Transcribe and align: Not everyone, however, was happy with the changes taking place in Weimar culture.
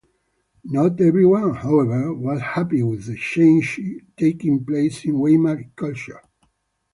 Not 0.63 0.99
everyone, 0.99 1.53
however, 1.53 2.11
was 2.11 2.41
happy 2.41 2.81
with 2.81 3.05
the 3.05 3.15
changes 3.15 4.01
taking 4.17 4.65
place 4.65 5.05
in 5.05 5.21
Weimar 5.23 5.65
culture. 5.75 6.23